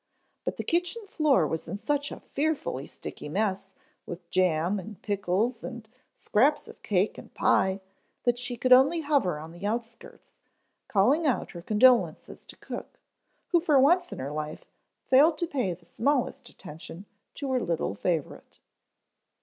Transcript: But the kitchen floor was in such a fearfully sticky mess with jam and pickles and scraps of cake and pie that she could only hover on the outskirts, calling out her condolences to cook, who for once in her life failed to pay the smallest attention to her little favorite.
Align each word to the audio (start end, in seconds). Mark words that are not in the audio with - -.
But 0.45 0.57
the 0.57 0.63
kitchen 0.63 1.05
floor 1.05 1.45
was 1.45 1.67
in 1.67 1.77
such 1.77 2.11
a 2.11 2.21
fearfully 2.21 2.87
sticky 2.87 3.29
mess 3.29 3.67
with 4.07 4.27
jam 4.31 4.79
and 4.79 4.99
pickles 5.03 5.63
and 5.63 5.87
scraps 6.15 6.67
of 6.67 6.81
cake 6.81 7.19
and 7.19 7.31
pie 7.35 7.81
that 8.23 8.39
she 8.39 8.57
could 8.57 8.73
only 8.73 9.01
hover 9.01 9.37
on 9.37 9.51
the 9.51 9.63
outskirts, 9.67 10.33
calling 10.87 11.27
out 11.27 11.51
her 11.51 11.61
condolences 11.61 12.43
to 12.45 12.55
cook, 12.55 12.99
who 13.49 13.59
for 13.59 13.79
once 13.79 14.11
in 14.11 14.17
her 14.17 14.31
life 14.31 14.65
failed 15.05 15.37
to 15.37 15.45
pay 15.45 15.71
the 15.71 15.85
smallest 15.85 16.49
attention 16.49 17.05
to 17.35 17.51
her 17.51 17.59
little 17.59 17.93
favorite. 17.93 18.57